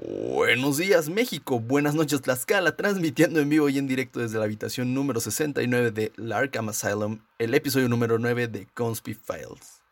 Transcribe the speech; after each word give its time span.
Buenos 0.00 0.78
días 0.78 1.10
México, 1.10 1.60
buenas 1.60 1.94
noches 1.94 2.22
Tlaxcala, 2.22 2.76
transmitiendo 2.76 3.40
en 3.40 3.50
vivo 3.50 3.68
y 3.68 3.76
en 3.76 3.86
directo 3.86 4.20
desde 4.20 4.38
la 4.38 4.44
habitación 4.44 4.94
número 4.94 5.20
69 5.20 5.90
de 5.90 6.12
Larkham 6.16 6.70
Asylum, 6.70 7.18
el 7.38 7.52
episodio 7.52 7.90
número 7.90 8.18
9 8.18 8.48
de 8.48 8.66
Conspi 8.72 9.12
Files. 9.12 9.82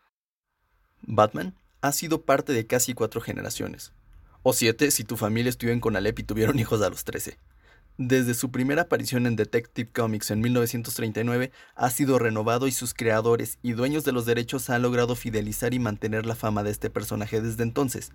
Batman 1.03 1.55
ha 1.83 1.93
sido 1.93 2.23
parte 2.23 2.55
de 2.55 2.67
casi 2.67 2.95
cuatro 2.95 3.21
generaciones, 3.21 3.93
o 4.43 4.55
siete 4.55 4.91
si 4.91 5.05
tu 5.05 5.19
familia 5.19 5.51
estuvo 5.51 5.71
en 5.71 5.81
Conalep 5.81 6.19
y 6.19 6.23
tuvieron 6.23 6.59
hijos 6.59 6.81
a 6.81 6.89
los 6.89 7.05
13. 7.05 7.37
Desde 8.03 8.33
su 8.33 8.51
primera 8.51 8.81
aparición 8.81 9.27
en 9.27 9.37
Detective 9.37 9.91
Comics 9.93 10.31
en 10.31 10.41
1939, 10.41 11.53
ha 11.75 11.91
sido 11.91 12.19
renovado 12.19 12.67
y 12.67 12.73
sus 12.73 12.95
creadores 12.95 13.59
y 13.61 13.73
dueños 13.73 14.05
de 14.05 14.13
los 14.13 14.25
derechos 14.25 14.71
han 14.71 14.81
logrado 14.81 15.15
fidelizar 15.15 15.75
y 15.75 15.81
mantener 15.81 16.25
la 16.25 16.35
fama 16.35 16.63
de 16.63 16.71
este 16.71 16.89
personaje 16.89 17.43
desde 17.43 17.63
entonces. 17.63 18.13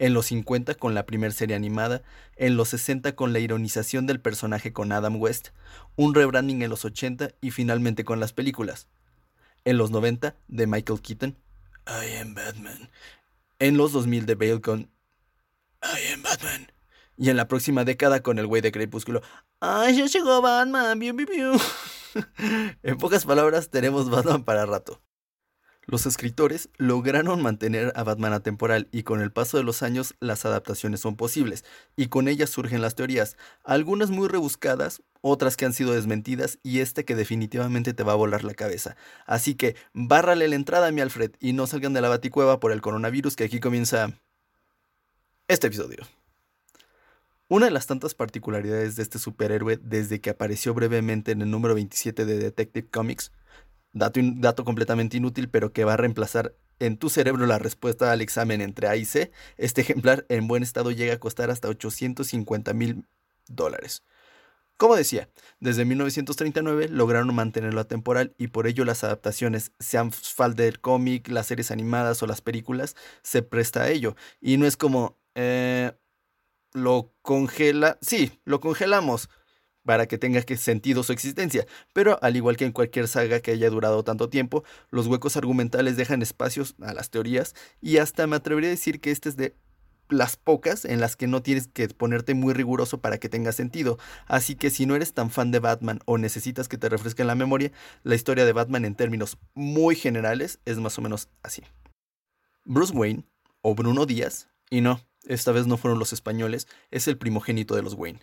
En 0.00 0.12
los 0.12 0.26
50 0.26 0.74
con 0.74 0.96
la 0.96 1.06
primera 1.06 1.32
serie 1.32 1.54
animada, 1.54 2.02
en 2.34 2.56
los 2.56 2.70
60 2.70 3.14
con 3.14 3.32
la 3.32 3.38
ironización 3.38 4.08
del 4.08 4.20
personaje 4.20 4.72
con 4.72 4.90
Adam 4.90 5.14
West, 5.20 5.50
un 5.94 6.16
rebranding 6.16 6.62
en 6.62 6.70
los 6.70 6.84
80 6.84 7.30
y 7.40 7.52
finalmente 7.52 8.02
con 8.04 8.18
las 8.18 8.32
películas. 8.32 8.88
En 9.64 9.78
los 9.78 9.92
90 9.92 10.34
de 10.48 10.66
Michael 10.66 11.00
Keaton, 11.00 11.38
I 11.86 12.16
am 12.16 12.34
Batman. 12.34 12.90
En 13.60 13.76
los 13.76 13.92
2000 13.92 14.26
de 14.26 14.34
Bale 14.34 14.60
con 14.60 14.90
I 15.80 16.12
am 16.12 16.24
Batman. 16.24 16.77
Y 17.18 17.30
en 17.30 17.36
la 17.36 17.48
próxima 17.48 17.84
década 17.84 18.22
con 18.22 18.38
el 18.38 18.46
güey 18.46 18.62
de 18.62 18.72
Crepúsculo. 18.72 19.20
¡Ay, 19.60 19.96
ya 19.98 20.06
llegó 20.06 20.40
Batman! 20.40 20.98
¡Biu, 20.98 21.14
biu, 21.14 21.26
biu! 21.26 21.52
en 22.82 22.96
pocas 22.96 23.24
palabras, 23.24 23.70
tenemos 23.70 24.08
Batman 24.08 24.44
para 24.44 24.64
rato. 24.64 25.02
Los 25.90 26.04
escritores 26.04 26.68
lograron 26.76 27.40
mantener 27.40 27.94
a 27.96 28.02
Batman 28.04 28.34
atemporal 28.34 28.88
y 28.92 29.04
con 29.04 29.22
el 29.22 29.32
paso 29.32 29.56
de 29.56 29.62
los 29.62 29.82
años 29.82 30.14
las 30.20 30.44
adaptaciones 30.44 31.00
son 31.00 31.16
posibles 31.16 31.64
y 31.96 32.08
con 32.08 32.28
ellas 32.28 32.50
surgen 32.50 32.82
las 32.82 32.94
teorías, 32.94 33.38
algunas 33.64 34.10
muy 34.10 34.28
rebuscadas, 34.28 35.02
otras 35.22 35.56
que 35.56 35.64
han 35.64 35.72
sido 35.72 35.94
desmentidas 35.94 36.58
y 36.62 36.80
este 36.80 37.06
que 37.06 37.14
definitivamente 37.14 37.94
te 37.94 38.02
va 38.02 38.12
a 38.12 38.16
volar 38.16 38.44
la 38.44 38.52
cabeza. 38.52 38.96
Así 39.24 39.54
que 39.54 39.76
bárrale 39.94 40.46
la 40.48 40.56
entrada 40.56 40.88
a 40.88 40.92
mi 40.92 41.00
Alfred 41.00 41.32
y 41.40 41.54
no 41.54 41.66
salgan 41.66 41.94
de 41.94 42.02
la 42.02 42.10
baticueva 42.10 42.60
por 42.60 42.70
el 42.70 42.82
coronavirus 42.82 43.34
que 43.34 43.44
aquí 43.44 43.58
comienza 43.58 44.12
este 45.48 45.68
episodio. 45.68 46.06
Una 47.50 47.66
de 47.66 47.72
las 47.72 47.86
tantas 47.86 48.14
particularidades 48.14 48.96
de 48.96 49.02
este 49.02 49.18
superhéroe 49.18 49.78
desde 49.82 50.20
que 50.20 50.28
apareció 50.28 50.74
brevemente 50.74 51.32
en 51.32 51.40
el 51.40 51.50
número 51.50 51.74
27 51.74 52.26
de 52.26 52.38
Detective 52.38 52.88
Comics, 52.90 53.32
dato, 53.92 54.20
dato 54.22 54.64
completamente 54.66 55.16
inútil 55.16 55.48
pero 55.48 55.72
que 55.72 55.84
va 55.84 55.94
a 55.94 55.96
reemplazar 55.96 56.54
en 56.78 56.98
tu 56.98 57.08
cerebro 57.08 57.46
la 57.46 57.58
respuesta 57.58 58.12
al 58.12 58.20
examen 58.20 58.60
entre 58.60 58.88
A 58.88 58.96
y 58.96 59.06
C, 59.06 59.32
este 59.56 59.80
ejemplar 59.80 60.26
en 60.28 60.46
buen 60.46 60.62
estado 60.62 60.90
llega 60.90 61.14
a 61.14 61.20
costar 61.20 61.50
hasta 61.50 61.68
850 61.68 62.74
mil 62.74 63.06
dólares. 63.48 64.04
Como 64.76 64.94
decía, 64.94 65.30
desde 65.58 65.86
1939 65.86 66.88
lograron 66.88 67.34
mantenerlo 67.34 67.80
atemporal 67.80 68.34
y 68.38 68.48
por 68.48 68.66
ello 68.66 68.84
las 68.84 69.04
adaptaciones, 69.04 69.72
sean 69.80 70.12
fal 70.12 70.54
del 70.54 70.80
cómic, 70.80 71.28
las 71.28 71.46
series 71.46 71.70
animadas 71.70 72.22
o 72.22 72.26
las 72.26 72.42
películas, 72.42 72.94
se 73.22 73.42
presta 73.42 73.82
a 73.82 73.88
ello. 73.88 74.14
Y 74.40 74.56
no 74.56 74.66
es 74.66 74.76
como, 74.76 75.18
eh, 75.34 75.92
lo 76.72 77.12
congela, 77.22 77.98
sí, 78.00 78.32
lo 78.44 78.60
congelamos 78.60 79.28
para 79.84 80.06
que 80.06 80.18
tenga 80.18 80.42
sentido 80.56 81.02
su 81.02 81.12
existencia, 81.12 81.66
pero 81.94 82.18
al 82.20 82.36
igual 82.36 82.58
que 82.58 82.66
en 82.66 82.72
cualquier 82.72 83.08
saga 83.08 83.40
que 83.40 83.52
haya 83.52 83.70
durado 83.70 84.04
tanto 84.04 84.28
tiempo, 84.28 84.62
los 84.90 85.06
huecos 85.06 85.36
argumentales 85.38 85.96
dejan 85.96 86.20
espacios 86.20 86.74
a 86.82 86.92
las 86.92 87.08
teorías 87.08 87.54
y 87.80 87.96
hasta 87.96 88.26
me 88.26 88.36
atrevería 88.36 88.68
a 88.68 88.72
decir 88.72 89.00
que 89.00 89.10
este 89.10 89.30
es 89.30 89.36
de 89.36 89.56
las 90.10 90.36
pocas 90.36 90.84
en 90.84 91.00
las 91.00 91.16
que 91.16 91.26
no 91.26 91.42
tienes 91.42 91.68
que 91.68 91.88
ponerte 91.88 92.34
muy 92.34 92.54
riguroso 92.54 93.00
para 93.00 93.18
que 93.18 93.28
tenga 93.28 93.52
sentido. 93.52 93.98
Así 94.26 94.54
que 94.54 94.70
si 94.70 94.86
no 94.86 94.94
eres 94.96 95.12
tan 95.12 95.30
fan 95.30 95.50
de 95.50 95.58
Batman 95.58 96.00
o 96.06 96.18
necesitas 96.18 96.68
que 96.68 96.78
te 96.78 96.88
refresquen 96.88 97.26
la 97.26 97.34
memoria, 97.34 97.72
la 98.02 98.14
historia 98.14 98.44
de 98.44 98.52
Batman 98.52 98.84
en 98.84 98.94
términos 98.94 99.38
muy 99.54 99.96
generales 99.96 100.60
es 100.64 100.78
más 100.78 100.98
o 100.98 101.02
menos 101.02 101.28
así. 101.42 101.62
Bruce 102.64 102.92
Wayne, 102.92 103.24
o 103.62 103.74
Bruno 103.74 104.06
Díaz, 104.06 104.48
y 104.70 104.82
no, 104.82 105.00
esta 105.28 105.52
vez 105.52 105.66
no 105.66 105.76
fueron 105.76 105.98
los 105.98 106.12
españoles, 106.12 106.66
es 106.90 107.06
el 107.06 107.18
primogénito 107.18 107.76
de 107.76 107.82
los 107.82 107.94
Wayne, 107.94 108.20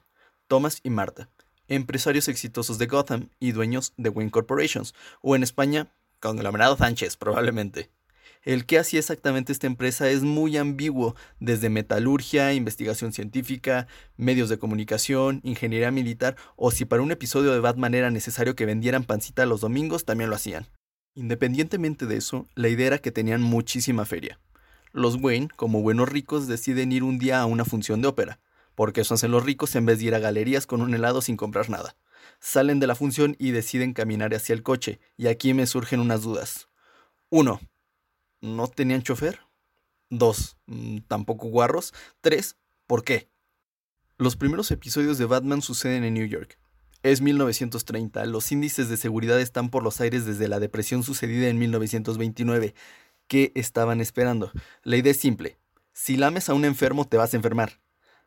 Thomas 0.47 0.79
y 0.83 0.89
Marta, 0.89 1.29
empresarios 1.67 2.27
exitosos 2.27 2.77
de 2.77 2.87
Gotham 2.87 3.29
y 3.39 3.51
dueños 3.51 3.93
de 3.95 4.09
Wayne 4.09 4.31
Corporations, 4.31 4.93
o 5.21 5.35
en 5.35 5.43
España, 5.43 5.93
conglomerado 6.19 6.75
Sánchez, 6.77 7.15
probablemente. 7.15 7.91
El 8.43 8.65
que 8.65 8.77
hacía 8.77 8.99
exactamente 8.99 9.51
esta 9.51 9.65
empresa 9.65 10.09
es 10.09 10.21
muy 10.21 10.57
ambiguo, 10.57 11.15
desde 11.39 11.69
metalurgia, 11.69 12.53
investigación 12.53 13.11
científica, 13.13 13.87
medios 14.17 14.49
de 14.49 14.59
comunicación, 14.59 15.41
ingeniería 15.43 15.89
militar, 15.91 16.35
o 16.55 16.69
si 16.69 16.85
para 16.85 17.01
un 17.01 17.11
episodio 17.11 17.53
de 17.53 17.59
Batman 17.59 17.95
era 17.95 18.11
necesario 18.11 18.55
que 18.55 18.65
vendieran 18.65 19.03
pancita 19.03 19.45
los 19.45 19.61
domingos, 19.61 20.05
también 20.05 20.29
lo 20.29 20.35
hacían. 20.35 20.67
Independientemente 21.15 22.05
de 22.05 22.17
eso, 22.17 22.47
la 22.55 22.69
idea 22.69 22.87
era 22.87 22.97
que 22.99 23.11
tenían 23.11 23.41
muchísima 23.41 24.05
feria. 24.05 24.39
Los 24.95 25.17
Wayne, 25.17 25.49
como 25.57 25.81
buenos 25.81 26.07
ricos, 26.07 26.47
deciden 26.47 26.93
ir 26.93 27.03
un 27.03 27.19
día 27.19 27.41
a 27.41 27.45
una 27.45 27.65
función 27.65 28.01
de 28.01 28.07
ópera, 28.07 28.39
porque 28.75 29.01
eso 29.01 29.15
hacen 29.15 29.29
los 29.29 29.43
ricos 29.43 29.75
en 29.75 29.85
vez 29.85 29.99
de 29.99 30.05
ir 30.05 30.15
a 30.15 30.19
galerías 30.19 30.65
con 30.65 30.81
un 30.81 30.93
helado 30.93 31.21
sin 31.21 31.35
comprar 31.35 31.69
nada. 31.69 31.97
Salen 32.39 32.79
de 32.79 32.87
la 32.87 32.95
función 32.95 33.35
y 33.37 33.51
deciden 33.51 33.91
caminar 33.91 34.33
hacia 34.33 34.53
el 34.53 34.63
coche, 34.63 35.01
y 35.17 35.27
aquí 35.27 35.53
me 35.53 35.67
surgen 35.67 35.99
unas 35.99 36.21
dudas. 36.21 36.69
1. 37.29 37.59
¿No 38.39 38.67
tenían 38.69 39.03
chofer? 39.03 39.41
2. 40.11 40.57
Mm, 40.67 40.99
¿Tampoco 41.09 41.49
guarros? 41.49 41.93
3. 42.21 42.55
¿Por 42.87 43.03
qué? 43.03 43.27
Los 44.17 44.37
primeros 44.37 44.71
episodios 44.71 45.17
de 45.17 45.25
Batman 45.25 45.61
suceden 45.61 46.05
en 46.05 46.13
New 46.13 46.25
York. 46.25 46.57
Es 47.03 47.19
1930, 47.19 48.25
los 48.27 48.49
índices 48.53 48.87
de 48.87 48.95
seguridad 48.95 49.41
están 49.41 49.69
por 49.69 49.83
los 49.83 49.99
aires 49.99 50.25
desde 50.25 50.47
la 50.47 50.61
depresión 50.61 51.03
sucedida 51.03 51.49
en 51.49 51.59
1929 51.59 52.73
qué 53.27 53.51
estaban 53.55 54.01
esperando. 54.01 54.51
La 54.83 54.97
idea 54.97 55.11
es 55.11 55.19
simple. 55.19 55.57
Si 55.93 56.17
lames 56.17 56.49
a 56.49 56.53
un 56.53 56.65
enfermo, 56.65 57.07
te 57.07 57.17
vas 57.17 57.33
a 57.33 57.37
enfermar. 57.37 57.79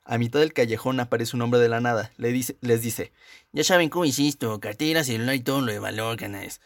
A 0.04 0.16
mitad 0.16 0.40
del 0.40 0.54
callejón 0.54 1.00
aparece 1.00 1.36
un 1.36 1.42
hombre 1.42 1.60
de 1.60 1.68
la 1.68 1.80
nada. 1.80 2.12
Le 2.16 2.32
dice, 2.32 2.56
les 2.62 2.80
dice, 2.80 3.12
ya 3.52 3.62
saben 3.62 3.90
cómo 3.90 4.06
hiciste, 4.06 4.46
cartera, 4.60 5.04
celular 5.04 5.34
y 5.34 5.40
todo 5.40 5.60
lo 5.60 5.70
de 5.70 5.78
valor, 5.78 6.16
canales. 6.16 6.60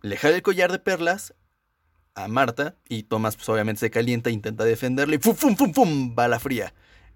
Le 0.00 0.16
jala 0.16 0.36
el 0.36 0.42
collar 0.42 0.72
de 0.72 0.78
perlas 0.78 1.34
a 2.14 2.26
Marta 2.26 2.76
y 2.88 3.02
Tomás 3.02 3.36
pues 3.36 3.48
obviamente 3.50 3.80
se 3.80 3.90
calienta, 3.90 4.30
intenta 4.30 4.64
defenderle 4.64 5.16
y 5.16 5.18
¡fum, 5.18 5.34
fum, 5.34 5.56
fum, 5.56 5.74
fum! 5.74 6.14
Bala 6.14 6.40
fría. 6.40 6.72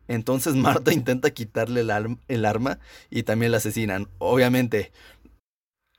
Entonces 0.07 0.55
Marta 0.55 0.93
intenta 0.93 1.31
quitarle 1.31 1.81
el, 1.81 2.19
el 2.29 2.45
arma 2.45 2.79
y 3.09 3.23
también 3.23 3.51
la 3.51 3.59
asesinan. 3.59 4.09
Obviamente. 4.19 4.93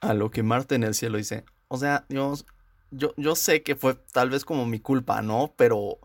A 0.01 0.13
lo 0.13 0.29
que 0.29 0.43
Marta 0.43 0.75
en 0.75 0.83
el 0.83 0.93
cielo 0.93 1.17
dice, 1.17 1.45
o 1.67 1.77
sea, 1.77 2.05
Dios, 2.09 2.45
yo, 2.95 3.13
yo 3.17 3.35
sé 3.35 3.63
que 3.63 3.75
fue 3.75 3.95
tal 3.95 4.29
vez 4.29 4.45
como 4.45 4.65
mi 4.65 4.79
culpa, 4.79 5.21
¿no? 5.21 5.53
Pero 5.57 5.99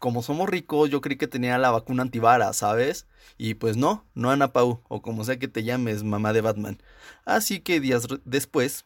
como 0.00 0.22
somos 0.22 0.48
ricos, 0.48 0.90
yo 0.90 1.00
creí 1.00 1.16
que 1.16 1.28
tenía 1.28 1.58
la 1.58 1.70
vacuna 1.70 2.02
antivara, 2.02 2.52
¿sabes? 2.52 3.06
Y 3.38 3.54
pues 3.54 3.76
no, 3.76 4.04
no 4.14 4.30
Ana 4.30 4.52
Pau, 4.52 4.82
o 4.88 5.02
como 5.02 5.24
sea 5.24 5.38
que 5.38 5.48
te 5.48 5.64
llames, 5.64 6.04
mamá 6.04 6.32
de 6.32 6.42
Batman. 6.42 6.78
Así 7.24 7.60
que 7.60 7.80
días 7.80 8.06
después, 8.24 8.84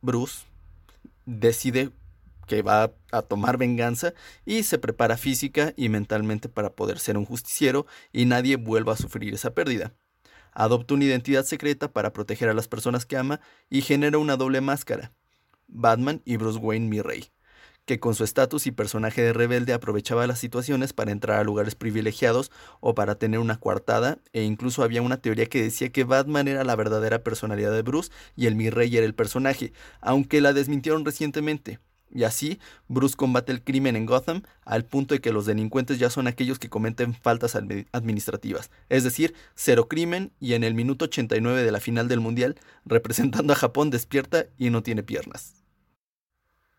Bruce 0.00 0.46
decide 1.26 1.90
que 2.46 2.62
va 2.62 2.92
a 3.12 3.22
tomar 3.22 3.56
venganza 3.58 4.14
y 4.44 4.62
se 4.64 4.78
prepara 4.78 5.16
física 5.16 5.72
y 5.76 5.88
mentalmente 5.88 6.48
para 6.48 6.74
poder 6.74 6.98
ser 6.98 7.16
un 7.16 7.24
justiciero 7.24 7.86
y 8.12 8.26
nadie 8.26 8.56
vuelva 8.56 8.94
a 8.94 8.96
sufrir 8.96 9.34
esa 9.34 9.54
pérdida. 9.54 9.94
Adopta 10.52 10.94
una 10.94 11.04
identidad 11.04 11.44
secreta 11.44 11.92
para 11.92 12.12
proteger 12.12 12.48
a 12.48 12.54
las 12.54 12.68
personas 12.68 13.06
que 13.06 13.16
ama 13.16 13.40
y 13.70 13.80
genera 13.82 14.18
una 14.18 14.36
doble 14.36 14.60
máscara, 14.60 15.12
Batman 15.72 16.22
y 16.24 16.36
Bruce 16.36 16.58
Wayne 16.58 16.88
mi 16.88 17.00
rey, 17.00 17.30
que 17.84 17.98
con 17.98 18.14
su 18.14 18.24
estatus 18.24 18.66
y 18.66 18.72
personaje 18.72 19.22
de 19.22 19.32
rebelde 19.32 19.72
aprovechaba 19.72 20.26
las 20.26 20.38
situaciones 20.38 20.92
para 20.92 21.10
entrar 21.10 21.40
a 21.40 21.44
lugares 21.44 21.74
privilegiados 21.74 22.50
o 22.80 22.94
para 22.94 23.16
tener 23.16 23.40
una 23.40 23.58
coartada, 23.58 24.18
e 24.32 24.42
incluso 24.42 24.82
había 24.82 25.02
una 25.02 25.16
teoría 25.16 25.46
que 25.46 25.62
decía 25.62 25.90
que 25.90 26.04
Batman 26.04 26.48
era 26.48 26.64
la 26.64 26.76
verdadera 26.76 27.22
personalidad 27.24 27.72
de 27.72 27.82
Bruce 27.82 28.10
y 28.36 28.46
el 28.46 28.54
mi 28.54 28.70
rey 28.70 28.96
era 28.96 29.06
el 29.06 29.14
personaje, 29.14 29.72
aunque 30.00 30.40
la 30.40 30.52
desmintieron 30.52 31.04
recientemente. 31.04 31.80
Y 32.14 32.24
así, 32.24 32.60
Bruce 32.88 33.16
combate 33.16 33.52
el 33.52 33.64
crimen 33.64 33.96
en 33.96 34.04
Gotham 34.04 34.42
al 34.66 34.84
punto 34.84 35.14
de 35.14 35.20
que 35.20 35.32
los 35.32 35.46
delincuentes 35.46 35.98
ya 35.98 36.10
son 36.10 36.26
aquellos 36.26 36.58
que 36.58 36.68
cometen 36.68 37.14
faltas 37.14 37.56
administrativas. 37.56 38.70
Es 38.90 39.02
decir, 39.02 39.34
cero 39.54 39.88
crimen 39.88 40.30
y 40.38 40.52
en 40.52 40.62
el 40.62 40.74
minuto 40.74 41.06
89 41.06 41.62
de 41.62 41.72
la 41.72 41.80
final 41.80 42.08
del 42.08 42.20
Mundial, 42.20 42.56
representando 42.84 43.54
a 43.54 43.56
Japón 43.56 43.88
despierta 43.88 44.46
y 44.58 44.68
no 44.68 44.82
tiene 44.82 45.02
piernas. 45.02 45.61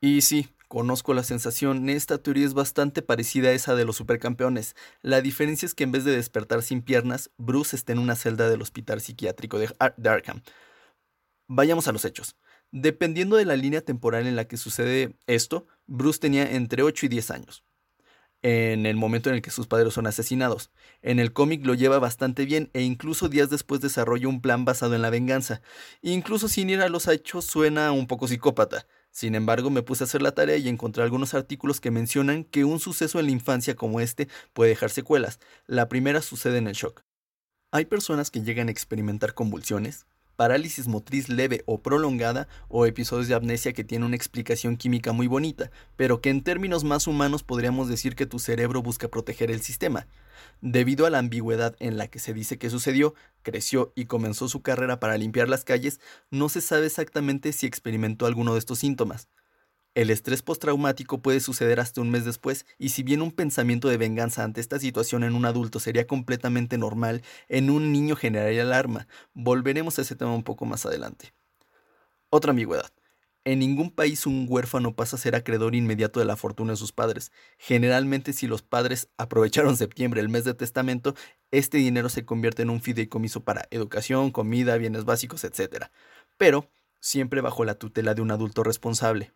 Y 0.06 0.20
sí, 0.20 0.50
conozco 0.68 1.14
la 1.14 1.24
sensación, 1.24 1.88
esta 1.88 2.18
teoría 2.18 2.46
es 2.46 2.54
bastante 2.54 3.02
parecida 3.02 3.48
a 3.48 3.52
esa 3.54 3.74
de 3.74 3.86
los 3.86 3.96
supercampeones. 3.96 4.76
La 5.02 5.22
diferencia 5.22 5.66
es 5.66 5.74
que 5.74 5.86
en 5.86 5.94
vez 5.94 6.04
de 6.04 6.12
despertar 6.12 6.62
sin 6.62 6.82
piernas, 6.82 7.32
Bruce 7.38 7.74
está 7.74 7.94
en 7.94 8.00
una 8.00 8.18
celda 8.18 8.50
del 8.50 8.62
hospital 8.62 9.00
psiquiátrico 9.00 9.60
de, 9.60 9.74
Arkham. 9.80 10.42
Vayamos 11.48 11.88
a 11.88 11.94
los 11.94 12.04
hechos. 12.04 12.36
Dependiendo 12.72 13.38
de 13.38 13.46
la 13.46 13.56
línea 13.56 13.80
temporal 13.80 14.28
en 14.28 14.36
la 14.36 14.46
que 14.46 14.58
sucede 14.58 15.16
esto, 15.26 15.68
Bruce 15.88 16.20
tenía 16.20 16.52
entre 16.52 16.84
8 16.84 17.06
y 17.06 17.10
10 17.10 17.32
años. 17.32 17.64
en 18.42 18.86
el 18.86 18.98
momento 18.98 19.30
en 19.30 19.36
el 19.36 19.42
que 19.42 19.52
sus 19.52 19.68
padres 19.68 19.94
son 19.94 20.06
asesinados. 20.06 20.70
En 21.02 21.20
el 21.20 21.32
cómic 21.32 21.66
lo 21.66 21.76
lleva 21.76 21.98
bastante 22.00 22.44
bien 22.44 22.70
e 22.74 22.82
incluso 22.82 23.30
días 23.30 23.50
después 23.50 23.80
desarrolla 23.80 24.28
un 24.28 24.42
plan 24.42 24.66
basado 24.66 24.96
en 24.96 25.02
la 25.02 25.10
venganza. 25.10 25.62
Incluso 26.02 26.50
sin 26.50 26.70
ir 26.70 26.82
a 26.82 26.90
los 26.90 27.08
hechos 27.08 27.46
suena 27.46 27.94
un 27.94 28.06
poco 28.06 28.28
psicópata. 28.28 28.86
Sin 29.14 29.36
embargo, 29.36 29.70
me 29.70 29.84
puse 29.84 30.04
a 30.04 30.08
hacer 30.08 30.24
la 30.24 30.32
tarea 30.32 30.58
y 30.58 30.68
encontré 30.68 31.04
algunos 31.04 31.36
artículos 31.36 31.80
que 31.80 31.92
mencionan 31.92 32.44
que 32.44 32.66
un 32.66 32.80
suceso 32.80 33.20
en 33.20 33.28
la 33.28 33.32
infancia 33.32 33.76
como 33.76 34.00
este 34.00 34.28
puede 34.54 34.72
dejar 34.72 34.90
secuelas. 34.90 35.40
La 35.68 35.88
primera 35.88 36.24
sucede 36.24 36.58
en 36.58 36.68
el 36.68 36.74
shock. 36.74 37.04
Hay 37.72 37.86
personas 37.86 38.32
que 38.32 38.42
llegan 38.42 38.70
a 38.70 38.72
experimentar 38.72 39.36
convulsiones, 39.36 40.08
parálisis 40.44 40.90
motriz 40.90 41.30
leve 41.30 41.64
o 41.66 41.82
prolongada 41.82 42.50
o 42.68 42.86
episodios 42.86 43.30
de 43.30 43.34
amnesia 43.34 43.72
que 43.72 43.86
tienen 43.86 44.08
una 44.08 44.18
explicación 44.18 44.76
química 44.76 45.14
muy 45.14 45.26
bonita, 45.26 45.72
pero 45.96 46.20
que 46.20 46.32
en 46.32 46.44
términos 46.44 46.84
más 46.84 47.08
humanos 47.08 47.44
podríamos 47.44 47.88
decir 47.88 48.14
que 48.18 48.26
tu 48.26 48.40
cerebro 48.40 48.82
busca 48.82 49.08
proteger 49.08 49.52
el 49.52 49.62
sistema. 49.62 50.06
Debido 50.60 51.06
a 51.06 51.10
la 51.10 51.20
ambigüedad 51.20 51.78
en 51.80 51.96
la 51.96 52.10
que 52.10 52.20
se 52.20 52.34
dice 52.34 52.58
que 52.58 52.70
sucedió, 52.70 53.14
creció 53.42 53.94
y 53.96 54.04
comenzó 54.04 54.50
su 54.50 54.62
carrera 54.62 55.00
para 55.00 55.18
limpiar 55.18 55.48
las 55.48 55.64
calles, 55.64 56.02
no 56.30 56.50
se 56.50 56.60
sabe 56.60 56.88
exactamente 56.88 57.54
si 57.54 57.66
experimentó 57.66 58.26
alguno 58.26 58.52
de 58.52 58.60
estos 58.60 58.80
síntomas. 58.80 59.30
El 59.96 60.10
estrés 60.10 60.42
postraumático 60.42 61.22
puede 61.22 61.40
suceder 61.40 61.80
hasta 61.80 62.02
un 62.02 62.10
mes 62.10 62.26
después, 62.26 62.66
y 62.80 62.90
si 62.90 63.04
bien 63.04 63.22
un 63.22 63.32
pensamiento 63.32 63.88
de 63.90 63.98
venganza 63.98 64.44
ante 64.44 64.60
esta 64.60 64.80
situación 64.80 65.24
en 65.24 65.36
un 65.36 65.46
adulto 65.46 65.80
sería 65.80 66.08
completamente 66.08 66.80
normal, 66.80 67.22
en 67.48 67.70
un 67.70 67.92
niño 67.92 68.16
generaría 68.16 68.64
alarma. 68.64 69.08
Volveremos 69.34 70.00
a 70.00 70.02
ese 70.02 70.16
tema 70.16 70.34
un 70.34 70.44
poco 70.44 70.66
más 70.66 70.88
adelante. 70.88 71.34
Otra 72.32 72.50
ambigüedad. 72.50 72.92
En 73.46 73.60
ningún 73.60 73.92
país 73.92 74.26
un 74.26 74.48
huérfano 74.50 74.96
pasa 74.96 75.18
a 75.18 75.20
ser 75.20 75.36
acreedor 75.36 75.76
inmediato 75.76 76.20
de 76.20 76.26
la 76.26 76.38
fortuna 76.38 76.72
de 76.72 76.78
sus 76.78 76.92
padres. 76.92 77.32
Generalmente 77.60 78.34
si 78.34 78.48
los 78.48 78.64
padres 78.64 79.10
aprovecharon 79.18 79.78
septiembre, 79.78 80.22
el 80.22 80.30
mes 80.30 80.44
de 80.44 80.56
testamento, 80.56 81.14
este 81.52 81.78
dinero 81.78 82.10
se 82.10 82.26
convierte 82.26 82.64
en 82.64 82.72
un 82.72 82.82
fideicomiso 82.82 83.44
para 83.44 83.68
educación, 83.70 84.32
comida, 84.32 84.78
bienes 84.78 85.06
básicos, 85.06 85.44
etc. 85.44 85.92
Pero 86.38 86.72
siempre 87.00 87.42
bajo 87.42 87.64
la 87.64 87.76
tutela 87.76 88.16
de 88.16 88.22
un 88.22 88.32
adulto 88.32 88.64
responsable. 88.64 89.34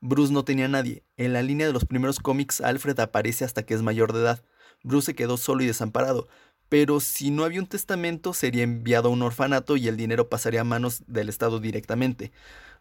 Bruce 0.00 0.32
no 0.32 0.44
tenía 0.44 0.68
nadie. 0.68 1.04
En 1.16 1.32
la 1.32 1.42
línea 1.42 1.66
de 1.66 1.72
los 1.72 1.84
primeros 1.84 2.20
cómics, 2.20 2.60
Alfred 2.60 2.98
aparece 3.00 3.44
hasta 3.44 3.64
que 3.64 3.74
es 3.74 3.82
mayor 3.82 4.12
de 4.12 4.20
edad. 4.20 4.44
Bruce 4.82 5.06
se 5.06 5.14
quedó 5.14 5.36
solo 5.36 5.62
y 5.62 5.66
desamparado, 5.66 6.28
pero 6.68 7.00
si 7.00 7.30
no 7.30 7.44
había 7.44 7.60
un 7.60 7.66
testamento, 7.66 8.34
sería 8.34 8.64
enviado 8.64 9.08
a 9.08 9.12
un 9.12 9.22
orfanato 9.22 9.76
y 9.76 9.88
el 9.88 9.96
dinero 9.96 10.28
pasaría 10.28 10.62
a 10.62 10.64
manos 10.64 11.02
del 11.06 11.28
Estado 11.28 11.60
directamente. 11.60 12.32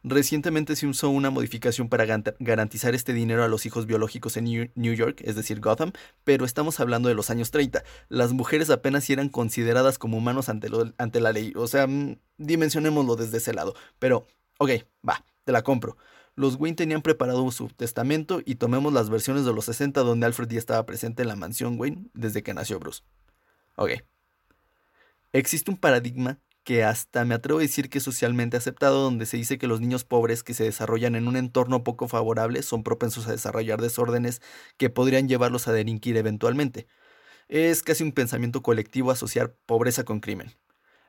Recientemente 0.04 0.76
se 0.76 0.86
usó 0.86 1.10
una 1.10 1.32
modificación 1.32 1.90
para 1.90 2.06
garantizar 2.40 2.94
este 2.94 3.14
dinero 3.14 3.44
a 3.44 3.48
los 3.48 3.66
hijos 3.66 3.88
biológicos 3.88 4.38
en 4.38 4.72
New 4.76 4.94
York, 4.94 5.22
es 5.24 5.36
decir, 5.36 5.60
Gotham, 5.62 5.94
pero 6.24 6.46
estamos 6.46 6.80
hablando 6.80 7.10
de 7.10 7.16
los 7.16 7.32
años 7.32 7.50
30. 7.50 7.84
Las 8.10 8.34
mujeres 8.34 8.70
apenas 8.70 9.10
eran 9.10 9.30
consideradas 9.30 9.98
como 9.98 10.18
humanos 10.18 10.48
ante, 10.50 10.70
ante 11.00 11.20
la 11.22 11.32
ley, 11.32 11.54
o 11.56 11.66
sea, 11.68 11.88
mm, 11.88 12.18
dimensionémoslo 12.38 13.16
desde 13.16 13.38
ese 13.38 13.54
lado. 13.54 13.74
Pero, 13.98 14.28
ok, 14.60 14.72
va, 15.08 15.26
te 15.44 15.52
la 15.52 15.64
compro 15.64 15.98
los 16.36 16.56
Wayne 16.56 16.76
tenían 16.76 17.02
preparado 17.02 17.50
su 17.52 17.68
testamento 17.70 18.42
y 18.46 18.56
tomemos 18.56 18.94
las 18.94 19.10
versiones 19.10 19.46
de 19.46 19.54
los 19.54 19.66
60 19.66 20.02
donde 20.02 20.26
Alfred 20.26 20.50
ya 20.50 20.60
estaba 20.60 20.86
presente 20.86 21.22
en 21.22 21.30
la 21.30 21.36
mansión 21.36 21.80
Wayne 21.80 22.10
desde 22.14 22.44
que 22.44 22.54
nació 22.54 22.80
Bruce. 22.80 23.04
Ok. 23.76 23.92
Existe 25.32 25.72
un 25.72 25.78
paradigma 25.78 26.40
que 26.64 26.84
hasta 26.84 27.24
me 27.26 27.36
atrevo 27.36 27.60
a 27.60 27.62
decir 27.62 27.90
que 27.90 28.00
es 28.00 28.04
socialmente 28.04 28.58
aceptado 28.58 29.04
donde 29.04 29.26
se 29.26 29.38
dice 29.38 29.58
que 29.58 29.68
los 29.68 29.82
niños 29.82 30.04
pobres 30.04 30.44
que 30.44 30.54
se 30.54 30.64
desarrollan 30.64 31.16
en 31.16 31.28
un 31.28 31.38
entorno 31.38 31.84
poco 31.84 32.08
favorable 32.08 32.64
son 32.64 32.84
propensos 32.84 33.28
a 33.28 33.32
desarrollar 33.32 33.82
desórdenes 33.82 34.42
que 34.78 34.90
podrían 34.90 35.30
llevarlos 35.30 35.68
a 35.68 35.74
delinquir 35.74 36.18
eventualmente. 36.18 36.88
Es 37.48 37.84
casi 37.84 38.04
un 38.04 38.12
pensamiento 38.14 38.64
colectivo 38.64 39.12
asociar 39.12 39.56
pobreza 39.68 40.04
con 40.04 40.20
crimen. 40.20 40.56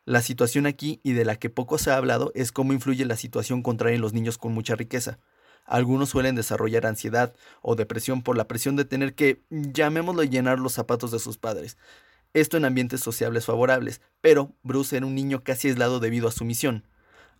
La 0.06 0.22
situación 0.22 0.66
aquí, 0.66 1.00
y 1.02 1.14
de 1.14 1.24
la 1.24 1.34
que 1.34 1.50
poco 1.50 1.78
se 1.78 1.90
ha 1.90 1.96
hablado, 1.96 2.30
es 2.36 2.52
cómo 2.52 2.72
influye 2.72 3.04
la 3.04 3.16
situación 3.16 3.64
contraria 3.64 3.96
en 3.96 4.00
los 4.00 4.12
niños 4.12 4.38
con 4.38 4.54
mucha 4.54 4.76
riqueza. 4.76 5.18
Algunos 5.64 6.10
suelen 6.10 6.36
desarrollar 6.36 6.86
ansiedad 6.86 7.34
o 7.60 7.74
depresión 7.74 8.22
por 8.22 8.36
la 8.36 8.46
presión 8.46 8.76
de 8.76 8.84
tener 8.84 9.16
que, 9.16 9.42
llamémoslo, 9.50 10.22
llenar 10.22 10.60
los 10.60 10.74
zapatos 10.74 11.10
de 11.10 11.18
sus 11.18 11.38
padres. 11.38 11.76
Esto 12.34 12.56
en 12.56 12.66
ambientes 12.66 13.00
sociables 13.00 13.46
favorables, 13.46 14.00
pero 14.20 14.54
Bruce 14.62 14.96
era 14.96 15.06
un 15.06 15.16
niño 15.16 15.42
casi 15.42 15.70
aislado 15.70 15.98
debido 15.98 16.28
a 16.28 16.32
su 16.32 16.44
misión. 16.44 16.86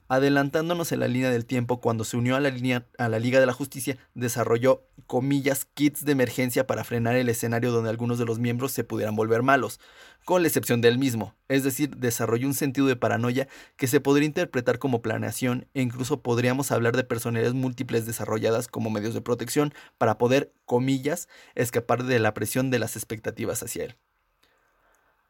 Adelantándonos 0.09 0.93
en 0.93 1.01
la 1.01 1.09
línea 1.09 1.31
del 1.31 1.47
tiempo, 1.47 1.81
cuando 1.81 2.05
se 2.05 2.17
unió 2.17 2.37
a 2.37 2.41
la, 2.41 2.51
línea, 2.51 2.87
a 2.97 3.09
la 3.09 3.19
Liga 3.19 3.41
de 3.41 3.47
la 3.47 3.53
Justicia, 3.53 3.99
desarrolló, 4.15 4.85
comillas, 5.09 5.65
kits 5.65 6.05
de 6.05 6.13
emergencia 6.13 6.67
para 6.67 6.85
frenar 6.85 7.17
el 7.17 7.29
escenario 7.29 7.73
donde 7.73 7.91
algunos 7.91 8.19
de 8.19 8.25
los 8.25 8.39
miembros 8.39 8.71
se 8.71 8.85
pudieran 8.85 9.17
volver 9.17 9.43
malos, 9.43 9.81
con 10.25 10.43
la 10.43 10.49
excepción 10.49 10.81
del 10.81 10.99
mismo, 10.99 11.35
es 11.49 11.65
decir, 11.65 11.97
desarrolló 11.97 12.47
un 12.47 12.55
sentido 12.55 12.87
de 12.87 12.97
paranoia 12.97 13.49
que 13.77 13.87
se 13.87 14.01
podría 14.01 14.27
interpretar 14.27 14.79
como 14.79 15.03
planeación 15.03 15.69
e 15.75 15.83
incluso 15.83 16.23
podríamos 16.23 16.73
hablar 16.73 16.97
de 16.97 17.05
personalidades 17.05 17.55
múltiples 17.55 18.07
desarrolladas 18.07 18.69
como 18.69 18.91
medios 18.91 19.15
de 19.15 19.21
protección 19.21 19.73
para 19.99 20.19
poder, 20.19 20.53
comillas, 20.65 21.29
escapar 21.55 22.05
de 22.05 22.19
la 22.19 22.35
presión 22.35 22.71
de 22.71 22.79
las 22.79 22.97
expectativas 22.97 23.63
hacia 23.63 23.85
él. 23.85 23.97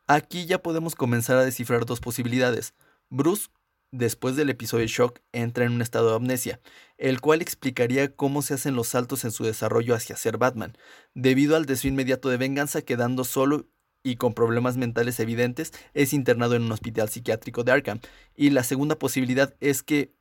Aquí 0.06 0.46
ya 0.46 0.62
podemos 0.62 0.94
comenzar 0.94 1.37
a 1.37 1.44
descifrar 1.44 1.84
dos 1.84 2.00
posibilidades. 2.00 2.75
Bruce 3.11 3.49
después 3.96 4.37
del 4.37 4.50
episodio 4.50 4.87
Shock, 4.87 5.20
entra 5.32 5.64
en 5.64 5.72
un 5.72 5.82
estado 5.82 6.10
de 6.10 6.16
amnesia, 6.16 6.60
el 6.98 7.20
cual 7.20 7.43
explicaría 7.43 8.14
cómo 8.14 8.43
se 8.43 8.54
hacen 8.54 8.75
los 8.75 8.88
saltos 8.88 9.25
en 9.25 9.32
su 9.32 9.44
desarrollo 9.44 9.94
hacia 9.94 10.16
ser 10.16 10.38
Batman, 10.38 10.76
debido 11.14 11.56
al 11.56 11.66
deseo 11.66 11.90
inmediato 11.90 12.28
de 12.28 12.37
venganza, 12.37 12.82
quedando 12.82 13.25
solo 13.25 13.66
y 14.02 14.16
con 14.16 14.34
problemas 14.34 14.76
mentales 14.76 15.19
evidentes, 15.19 15.72
es 15.94 16.12
internado 16.12 16.54
en 16.54 16.62
un 16.62 16.72
hospital 16.72 17.08
psiquiátrico 17.08 17.64
de 17.64 17.72
Arkham. 17.72 18.00
Y 18.37 18.50
la 18.50 18.62
segunda 18.62 18.98
posibilidad 18.98 19.54
es 19.58 19.82
que 19.82 20.14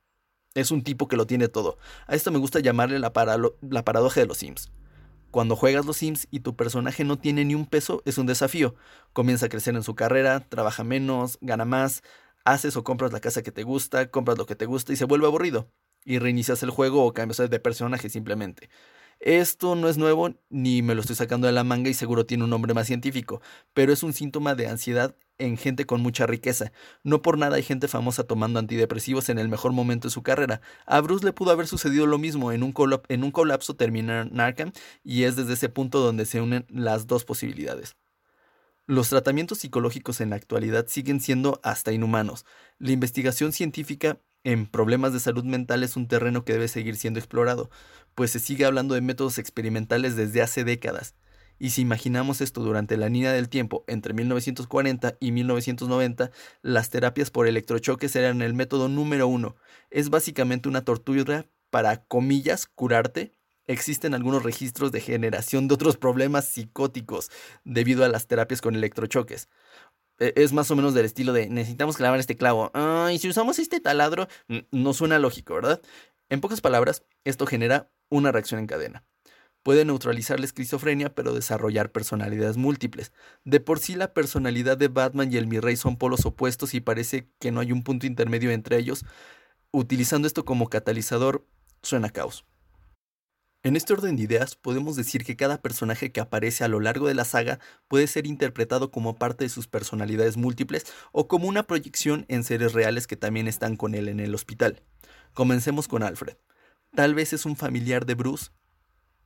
es 0.54 0.72
un 0.72 0.82
tipo 0.82 1.06
que 1.06 1.16
lo 1.16 1.26
tiene 1.26 1.46
todo. 1.46 1.78
A 2.08 2.16
esto 2.16 2.32
me 2.32 2.38
gusta 2.38 2.58
llamarle 2.58 2.98
la, 2.98 3.12
la 3.60 3.84
paradoja 3.84 4.20
de 4.20 4.26
los 4.26 4.38
Sims. 4.38 4.72
Cuando 5.30 5.54
juegas 5.54 5.86
los 5.86 5.98
Sims 5.98 6.26
y 6.30 6.40
tu 6.40 6.56
personaje 6.56 7.04
no 7.04 7.18
tiene 7.18 7.44
ni 7.44 7.54
un 7.54 7.66
peso, 7.66 8.02
es 8.06 8.18
un 8.18 8.26
desafío. 8.26 8.74
Comienza 9.12 9.46
a 9.46 9.48
crecer 9.50 9.76
en 9.76 9.82
su 9.84 9.94
carrera, 9.94 10.40
trabaja 10.40 10.82
menos, 10.82 11.38
gana 11.40 11.64
más, 11.64 12.02
haces 12.46 12.76
o 12.76 12.84
compras 12.84 13.12
la 13.12 13.20
casa 13.20 13.42
que 13.42 13.52
te 13.52 13.64
gusta, 13.64 14.10
compras 14.10 14.38
lo 14.38 14.46
que 14.46 14.56
te 14.56 14.64
gusta 14.64 14.92
y 14.92 14.96
se 14.96 15.04
vuelve 15.04 15.26
aburrido. 15.26 15.70
Y 16.04 16.18
reinicias 16.18 16.62
el 16.62 16.70
juego 16.70 17.04
o 17.04 17.12
cambias 17.12 17.50
de 17.50 17.60
personaje 17.60 18.08
simplemente. 18.08 18.70
Esto 19.20 19.74
no 19.74 19.88
es 19.88 19.96
nuevo 19.98 20.34
ni 20.50 20.82
me 20.82 20.94
lo 20.94 21.00
estoy 21.00 21.16
sacando 21.16 21.46
de 21.46 21.52
la 21.52 21.64
manga 21.64 21.90
y 21.90 21.94
seguro 21.94 22.26
tiene 22.26 22.44
un 22.44 22.50
nombre 22.50 22.74
más 22.74 22.86
científico, 22.86 23.40
pero 23.72 23.92
es 23.92 24.02
un 24.02 24.12
síntoma 24.12 24.54
de 24.54 24.68
ansiedad 24.68 25.16
en 25.38 25.56
gente 25.56 25.86
con 25.86 26.00
mucha 26.02 26.26
riqueza. 26.26 26.72
No 27.02 27.22
por 27.22 27.38
nada 27.38 27.56
hay 27.56 27.62
gente 27.62 27.88
famosa 27.88 28.24
tomando 28.24 28.58
antidepresivos 28.58 29.28
en 29.28 29.38
el 29.38 29.48
mejor 29.48 29.72
momento 29.72 30.08
de 30.08 30.12
su 30.12 30.22
carrera. 30.22 30.60
A 30.86 31.00
Bruce 31.00 31.24
le 31.24 31.32
pudo 31.32 31.50
haber 31.50 31.66
sucedido 31.66 32.06
lo 32.06 32.18
mismo, 32.18 32.52
en 32.52 32.62
un, 32.62 32.72
colapso 32.72 33.74
termina 33.74 34.24
Narcan 34.24 34.72
y 35.02 35.24
es 35.24 35.36
desde 35.36 35.54
ese 35.54 35.68
punto 35.68 36.00
donde 36.00 36.26
se 36.26 36.40
unen 36.40 36.66
las 36.68 37.06
dos 37.06 37.24
posibilidades. 37.24 37.96
Los 38.88 39.08
tratamientos 39.08 39.58
psicológicos 39.58 40.20
en 40.20 40.30
la 40.30 40.36
actualidad 40.36 40.86
siguen 40.86 41.20
siendo 41.20 41.60
hasta 41.64 41.90
inhumanos. 41.90 42.46
La 42.78 42.92
investigación 42.92 43.52
científica 43.52 44.20
en 44.44 44.66
problemas 44.66 45.12
de 45.12 45.18
salud 45.18 45.42
mental 45.42 45.82
es 45.82 45.96
un 45.96 46.06
terreno 46.06 46.44
que 46.44 46.52
debe 46.52 46.68
seguir 46.68 46.94
siendo 46.94 47.18
explorado, 47.18 47.68
pues 48.14 48.30
se 48.30 48.38
sigue 48.38 48.64
hablando 48.64 48.94
de 48.94 49.00
métodos 49.00 49.38
experimentales 49.38 50.14
desde 50.14 50.40
hace 50.40 50.62
décadas. 50.62 51.16
Y 51.58 51.70
si 51.70 51.82
imaginamos 51.82 52.40
esto 52.40 52.62
durante 52.62 52.96
la 52.96 53.08
línea 53.08 53.32
del 53.32 53.48
tiempo 53.48 53.82
entre 53.88 54.14
1940 54.14 55.16
y 55.18 55.32
1990, 55.32 56.30
las 56.62 56.88
terapias 56.88 57.32
por 57.32 57.48
electrochoques 57.48 58.14
eran 58.14 58.40
el 58.40 58.54
método 58.54 58.88
número 58.88 59.26
uno. 59.26 59.56
Es 59.90 60.10
básicamente 60.10 60.68
una 60.68 60.84
tortura 60.84 61.46
para, 61.70 62.04
comillas, 62.04 62.66
curarte 62.66 63.35
existen 63.66 64.14
algunos 64.14 64.42
registros 64.42 64.92
de 64.92 65.00
generación 65.00 65.68
de 65.68 65.74
otros 65.74 65.96
problemas 65.96 66.46
psicóticos 66.46 67.30
debido 67.64 68.04
a 68.04 68.08
las 68.08 68.26
terapias 68.26 68.60
con 68.60 68.74
electrochoques. 68.74 69.48
E, 70.18 70.32
es 70.36 70.52
más 70.52 70.70
o 70.70 70.76
menos 70.76 70.94
del 70.94 71.04
estilo 71.04 71.32
de 71.32 71.48
necesitamos 71.48 71.96
clavar 71.96 72.20
este 72.20 72.36
clavo. 72.36 72.70
y 73.12 73.18
si 73.18 73.28
usamos 73.28 73.58
este 73.58 73.80
taladro, 73.80 74.28
no 74.70 74.92
suena 74.92 75.18
lógico, 75.18 75.54
¿verdad? 75.54 75.80
En 76.28 76.40
pocas 76.40 76.60
palabras, 76.60 77.04
esto 77.24 77.46
genera 77.46 77.90
una 78.08 78.32
reacción 78.32 78.60
en 78.60 78.66
cadena. 78.66 79.04
Puede 79.62 79.84
neutralizar 79.84 80.38
la 80.38 80.46
esquizofrenia, 80.46 81.12
pero 81.12 81.34
desarrollar 81.34 81.90
personalidades 81.90 82.56
múltiples. 82.56 83.12
De 83.44 83.58
por 83.58 83.80
sí 83.80 83.96
la 83.96 84.14
personalidad 84.14 84.78
de 84.78 84.86
Batman 84.86 85.32
y 85.32 85.38
el 85.38 85.48
Mirrey 85.48 85.76
son 85.76 85.96
polos 85.96 86.24
opuestos 86.24 86.72
y 86.74 86.80
parece 86.80 87.28
que 87.40 87.50
no 87.50 87.60
hay 87.60 87.72
un 87.72 87.82
punto 87.82 88.06
intermedio 88.06 88.52
entre 88.52 88.78
ellos. 88.78 89.04
Utilizando 89.72 90.28
esto 90.28 90.44
como 90.44 90.68
catalizador, 90.68 91.44
suena 91.82 92.10
caos. 92.10 92.44
En 93.62 93.74
este 93.74 93.92
orden 93.92 94.16
de 94.16 94.22
ideas, 94.22 94.54
podemos 94.54 94.94
decir 94.94 95.24
que 95.24 95.34
cada 95.36 95.60
personaje 95.60 96.12
que 96.12 96.20
aparece 96.20 96.62
a 96.62 96.68
lo 96.68 96.78
largo 96.78 97.08
de 97.08 97.14
la 97.14 97.24
saga 97.24 97.58
puede 97.88 98.06
ser 98.06 98.26
interpretado 98.26 98.90
como 98.92 99.16
parte 99.16 99.44
de 99.44 99.50
sus 99.50 99.66
personalidades 99.66 100.36
múltiples 100.36 100.86
o 101.10 101.26
como 101.26 101.48
una 101.48 101.64
proyección 101.64 102.26
en 102.28 102.44
seres 102.44 102.74
reales 102.74 103.08
que 103.08 103.16
también 103.16 103.48
están 103.48 103.76
con 103.76 103.94
él 103.94 104.08
en 104.08 104.20
el 104.20 104.34
hospital. 104.34 104.82
Comencemos 105.34 105.88
con 105.88 106.04
Alfred. 106.04 106.36
Tal 106.94 107.14
vez 107.14 107.32
es 107.32 107.44
un 107.44 107.56
familiar 107.56 108.06
de 108.06 108.14
Bruce, 108.14 108.50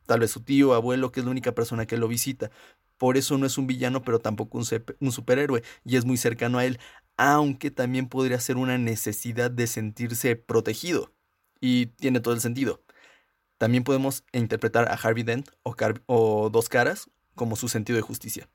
tal 0.06 0.20
vez 0.20 0.30
su 0.30 0.40
tío, 0.40 0.74
abuelo, 0.74 1.12
que 1.12 1.20
es 1.20 1.26
la 1.26 1.32
única 1.32 1.54
persona 1.54 1.86
que 1.86 1.98
lo 1.98 2.08
visita. 2.08 2.50
Por 2.96 3.16
eso 3.16 3.36
no 3.36 3.46
es 3.46 3.58
un 3.58 3.66
villano, 3.66 4.02
pero 4.02 4.20
tampoco 4.20 4.58
un, 4.58 4.64
un 5.00 5.12
superhéroe, 5.12 5.62
y 5.84 5.96
es 5.96 6.04
muy 6.04 6.16
cercano 6.16 6.58
a 6.58 6.64
él, 6.64 6.78
aunque 7.16 7.70
también 7.70 8.08
podría 8.08 8.40
ser 8.40 8.56
una 8.56 8.78
necesidad 8.78 9.50
de 9.50 9.66
sentirse 9.66 10.34
protegido. 10.36 11.12
Y 11.60 11.86
tiene 11.86 12.20
todo 12.20 12.32
el 12.32 12.40
sentido. 12.40 12.82
También 13.60 13.84
podemos 13.84 14.24
interpretar 14.32 14.90
a 14.90 14.94
Harvey 14.94 15.22
Dent 15.22 15.50
o, 16.06 16.48
Dos 16.50 16.70
Caras 16.70 17.10
como 17.34 17.56
su 17.56 17.68
sentido 17.68 17.96
de 17.96 18.00
justicia. 18.00 18.48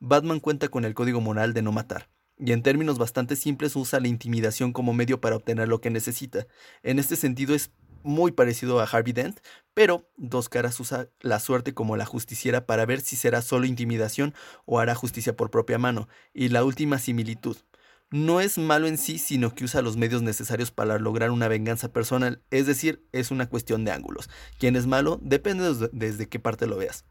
Batman 0.00 0.40
cuenta 0.40 0.66
con 0.66 0.84
el 0.84 0.92
código 0.92 1.20
moral 1.20 1.54
de 1.54 1.62
no 1.62 1.70
matar, 1.70 2.08
y 2.36 2.50
en 2.50 2.64
términos 2.64 2.98
bastante 2.98 3.36
simples 3.36 3.76
usa 3.76 4.00
la 4.00 4.08
intimidación 4.08 4.72
como 4.72 4.92
medio 4.92 5.20
para 5.20 5.36
obtener 5.36 5.68
lo 5.68 5.80
que 5.80 5.90
necesita. 5.90 6.48
En 6.82 6.98
este 6.98 7.14
sentido 7.14 7.54
es 7.54 7.70
muy 8.02 8.32
parecido 8.32 8.80
a 8.80 8.86
Harvey 8.86 9.12
Dent, 9.12 9.38
pero 9.72 10.10
Dos 10.16 10.48
Caras 10.48 10.80
usa 10.80 11.08
la 11.20 11.38
suerte 11.38 11.72
como 11.72 11.96
la 11.96 12.04
justiciera 12.04 12.66
para 12.66 12.86
ver 12.86 13.02
si 13.02 13.14
será 13.14 13.42
solo 13.42 13.66
intimidación 13.66 14.34
o 14.64 14.80
hará 14.80 14.96
justicia 14.96 15.36
por 15.36 15.52
propia 15.52 15.78
mano. 15.78 16.08
Y 16.34 16.48
la 16.48 16.64
última 16.64 16.98
similitud. 16.98 17.56
No 18.10 18.40
es 18.40 18.58
malo 18.58 18.88
en 18.88 18.98
sí, 18.98 19.18
sino 19.18 19.54
que 19.54 19.64
usa 19.64 19.82
los 19.82 19.96
medios 19.96 20.22
necesarios 20.22 20.72
para 20.72 20.98
lograr 20.98 21.30
una 21.30 21.46
venganza 21.46 21.92
personal, 21.92 22.42
es 22.50 22.66
decir, 22.66 23.06
es 23.12 23.30
una 23.30 23.48
cuestión 23.48 23.84
de 23.84 23.92
ángulos. 23.92 24.28
Quién 24.58 24.74
es 24.74 24.86
malo 24.86 25.20
depende 25.22 25.88
desde 25.92 26.28
qué 26.28 26.40
parte 26.40 26.66
lo 26.66 26.76
veas. 26.76 27.04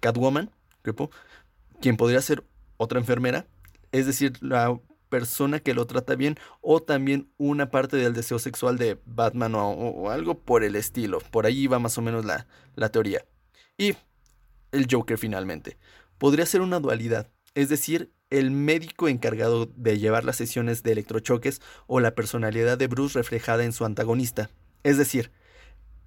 Catwoman, 0.00 0.50
quien 1.80 1.96
podría 1.96 2.20
ser 2.20 2.44
otra 2.76 2.98
enfermera, 2.98 3.46
es 3.92 4.06
decir, 4.06 4.32
la 4.40 4.80
persona 5.08 5.60
que 5.60 5.74
lo 5.74 5.86
trata 5.86 6.16
bien 6.16 6.36
o 6.60 6.82
también 6.82 7.30
una 7.36 7.70
parte 7.70 7.96
del 7.96 8.14
deseo 8.14 8.38
sexual 8.38 8.78
de 8.78 8.98
Batman 9.04 9.54
o, 9.54 10.10
algo 10.10 10.40
por 10.40 10.64
el 10.64 10.74
estilo. 10.74 11.18
Por 11.20 11.46
ahí 11.46 11.66
va 11.66 11.78
más 11.78 11.98
o 11.98 12.02
menos 12.02 12.24
la, 12.24 12.46
la 12.74 12.88
teoría. 12.88 13.24
Y 13.76 13.94
el 14.72 14.88
Joker 14.90 15.18
finalmente. 15.18 15.76
Podría 16.18 16.46
ser 16.46 16.62
una 16.62 16.80
dualidad, 16.80 17.30
es 17.54 17.68
decir, 17.68 18.12
el 18.30 18.50
médico 18.50 19.08
encargado 19.08 19.66
de 19.66 19.98
llevar 19.98 20.24
las 20.24 20.36
sesiones 20.36 20.82
de 20.82 20.92
electrochoques 20.92 21.60
o 21.86 22.00
la 22.00 22.14
personalidad 22.14 22.78
de 22.78 22.86
Bruce 22.86 23.18
reflejada 23.18 23.64
en 23.64 23.72
su 23.72 23.84
antagonista. 23.84 24.50
Es 24.82 24.96
decir, 24.96 25.30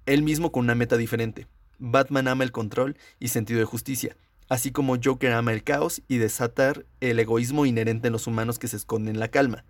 él 0.06 0.22
mismo 0.22 0.50
con 0.50 0.64
una 0.64 0.74
meta 0.74 0.96
diferente. 0.96 1.46
Batman 1.78 2.28
ama 2.28 2.44
el 2.44 2.52
control 2.52 2.96
y 3.20 3.28
sentido 3.28 3.60
de 3.60 3.66
justicia, 3.66 4.16
así 4.48 4.72
como 4.72 4.96
Joker 5.02 5.32
ama 5.32 5.52
el 5.52 5.62
caos 5.62 6.02
y 6.08 6.18
desatar 6.18 6.86
el 7.00 7.18
egoísmo 7.18 7.66
inherente 7.66 8.08
en 8.08 8.12
los 8.12 8.26
humanos 8.26 8.58
que 8.58 8.68
se 8.68 8.76
esconden 8.76 9.14
en 9.14 9.20
la 9.20 9.28
calma. 9.28 9.64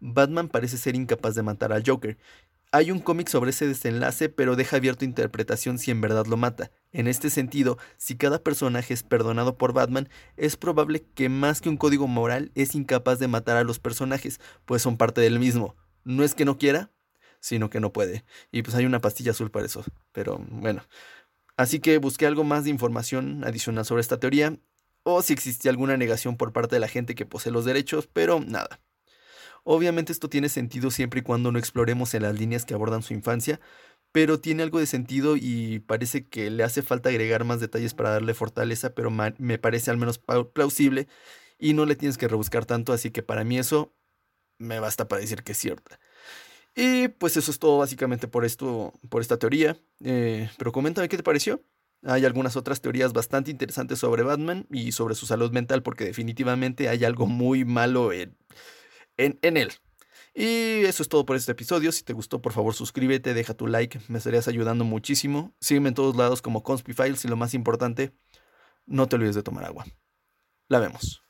Batman 0.00 0.48
parece 0.48 0.78
ser 0.78 0.96
incapaz 0.96 1.34
de 1.34 1.42
matar 1.42 1.72
al 1.72 1.84
Joker. 1.86 2.18
Hay 2.72 2.90
un 2.90 3.00
cómic 3.00 3.28
sobre 3.28 3.50
ese 3.50 3.66
desenlace, 3.66 4.28
pero 4.28 4.56
deja 4.56 4.76
abierto 4.76 5.04
interpretación 5.04 5.78
si 5.78 5.90
en 5.90 6.00
verdad 6.00 6.26
lo 6.26 6.36
mata. 6.36 6.70
En 6.92 7.06
este 7.06 7.30
sentido, 7.30 7.78
si 7.98 8.16
cada 8.16 8.42
personaje 8.42 8.92
es 8.94 9.02
perdonado 9.02 9.56
por 9.56 9.72
Batman, 9.72 10.08
es 10.36 10.56
probable 10.56 11.04
que 11.14 11.28
más 11.28 11.60
que 11.60 11.68
un 11.68 11.76
código 11.76 12.08
moral 12.08 12.50
es 12.54 12.74
incapaz 12.74 13.18
de 13.18 13.28
matar 13.28 13.56
a 13.56 13.64
los 13.64 13.78
personajes, 13.78 14.40
pues 14.64 14.82
son 14.82 14.96
parte 14.96 15.20
del 15.20 15.38
mismo. 15.38 15.76
No 16.02 16.24
es 16.24 16.34
que 16.34 16.44
no 16.44 16.58
quiera, 16.58 16.90
sino 17.38 17.70
que 17.70 17.80
no 17.80 17.92
puede. 17.92 18.24
Y 18.50 18.62
pues 18.62 18.74
hay 18.74 18.86
una 18.86 19.00
pastilla 19.00 19.30
azul 19.30 19.50
para 19.50 19.66
eso. 19.66 19.84
Pero 20.12 20.38
bueno. 20.50 20.82
Así 21.56 21.78
que 21.78 21.98
busqué 21.98 22.26
algo 22.26 22.42
más 22.42 22.64
de 22.64 22.70
información 22.70 23.44
adicional 23.44 23.84
sobre 23.84 24.00
esta 24.00 24.18
teoría, 24.18 24.58
o 25.02 25.22
si 25.22 25.32
existía 25.32 25.70
alguna 25.70 25.96
negación 25.96 26.36
por 26.36 26.52
parte 26.52 26.76
de 26.76 26.80
la 26.80 26.88
gente 26.88 27.14
que 27.14 27.26
posee 27.26 27.52
los 27.52 27.64
derechos, 27.64 28.08
pero 28.12 28.40
nada. 28.40 28.80
Obviamente 29.62 30.12
esto 30.12 30.28
tiene 30.28 30.48
sentido 30.48 30.90
siempre 30.90 31.20
y 31.20 31.22
cuando 31.22 31.52
no 31.52 31.58
exploremos 31.58 32.14
en 32.14 32.22
las 32.22 32.38
líneas 32.38 32.64
que 32.64 32.74
abordan 32.74 33.02
su 33.02 33.12
infancia, 33.12 33.60
pero 34.12 34.40
tiene 34.40 34.62
algo 34.62 34.78
de 34.78 34.86
sentido 34.86 35.36
y 35.36 35.80
parece 35.80 36.26
que 36.26 36.50
le 36.50 36.64
hace 36.64 36.82
falta 36.82 37.08
agregar 37.08 37.44
más 37.44 37.60
detalles 37.60 37.94
para 37.94 38.10
darle 38.10 38.34
fortaleza, 38.34 38.94
pero 38.94 39.10
me 39.10 39.58
parece 39.58 39.90
al 39.90 39.96
menos 39.96 40.20
plausible 40.52 41.08
y 41.58 41.74
no 41.74 41.86
le 41.86 41.96
tienes 41.96 42.18
que 42.18 42.28
rebuscar 42.28 42.66
tanto, 42.66 42.92
así 42.92 43.10
que 43.10 43.22
para 43.22 43.44
mí 43.44 43.58
eso 43.58 43.94
me 44.58 44.80
basta 44.80 45.08
para 45.08 45.20
decir 45.20 45.42
que 45.42 45.52
es 45.52 45.58
cierta. 45.58 46.00
Y 46.74 47.08
pues 47.08 47.36
eso 47.36 47.50
es 47.50 47.58
todo 47.58 47.78
básicamente 47.78 48.28
por 48.28 48.44
esto, 48.44 48.92
por 49.08 49.20
esta 49.22 49.38
teoría. 49.38 49.76
Eh, 50.04 50.48
pero 50.56 50.72
coméntame 50.72 51.08
qué 51.08 51.16
te 51.16 51.22
pareció. 51.22 51.62
Hay 52.02 52.24
algunas 52.24 52.56
otras 52.56 52.80
teorías 52.80 53.12
bastante 53.12 53.50
interesantes 53.50 53.98
sobre 53.98 54.22
Batman 54.22 54.66
y 54.70 54.92
sobre 54.92 55.14
su 55.14 55.26
salud 55.26 55.50
mental, 55.50 55.82
porque 55.82 56.04
definitivamente 56.04 56.88
hay 56.88 57.04
algo 57.04 57.26
muy 57.26 57.64
malo 57.64 58.12
en, 58.12 58.36
en, 59.18 59.38
en 59.42 59.56
él. 59.56 59.72
Y 60.34 60.84
eso 60.84 61.02
es 61.02 61.08
todo 61.08 61.26
por 61.26 61.36
este 61.36 61.52
episodio. 61.52 61.90
Si 61.92 62.02
te 62.02 62.12
gustó, 62.12 62.40
por 62.40 62.52
favor 62.52 62.74
suscríbete, 62.74 63.34
deja 63.34 63.54
tu 63.54 63.66
like, 63.66 64.00
me 64.08 64.18
estarías 64.18 64.48
ayudando 64.48 64.84
muchísimo. 64.84 65.54
Sígueme 65.60 65.88
en 65.88 65.94
todos 65.94 66.16
lados 66.16 66.42
como 66.42 66.62
Conspy 66.62 66.92
Files 66.92 67.24
y 67.24 67.28
lo 67.28 67.36
más 67.36 67.54
importante, 67.54 68.12
no 68.86 69.08
te 69.08 69.16
olvides 69.16 69.34
de 69.34 69.42
tomar 69.42 69.64
agua. 69.64 69.86
La 70.68 70.78
vemos. 70.78 71.24